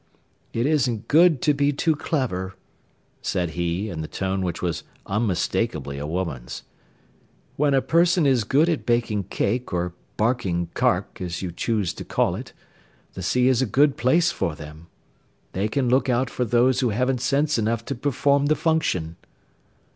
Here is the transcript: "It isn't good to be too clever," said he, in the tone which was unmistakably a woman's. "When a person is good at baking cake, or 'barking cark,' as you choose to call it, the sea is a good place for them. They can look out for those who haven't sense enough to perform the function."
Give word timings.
"It 0.51 0.65
isn't 0.65 1.07
good 1.07 1.43
to 1.43 1.53
be 1.53 1.71
too 1.71 1.95
clever," 1.95 2.55
said 3.21 3.51
he, 3.51 3.87
in 3.87 4.01
the 4.01 4.07
tone 4.07 4.41
which 4.41 4.59
was 4.59 4.81
unmistakably 5.05 5.99
a 5.99 6.07
woman's. 6.07 6.63
"When 7.55 7.75
a 7.75 7.83
person 7.83 8.25
is 8.25 8.43
good 8.43 8.67
at 8.67 8.83
baking 8.83 9.25
cake, 9.25 9.71
or 9.71 9.93
'barking 10.17 10.69
cark,' 10.73 11.21
as 11.21 11.43
you 11.43 11.51
choose 11.51 11.93
to 11.93 12.03
call 12.03 12.33
it, 12.35 12.51
the 13.13 13.21
sea 13.21 13.47
is 13.47 13.61
a 13.61 13.67
good 13.67 13.95
place 13.95 14.31
for 14.31 14.55
them. 14.55 14.87
They 15.51 15.67
can 15.67 15.87
look 15.87 16.09
out 16.09 16.31
for 16.31 16.45
those 16.45 16.79
who 16.79 16.89
haven't 16.89 17.21
sense 17.21 17.59
enough 17.59 17.85
to 17.85 17.93
perform 17.93 18.47
the 18.47 18.55
function." 18.55 19.17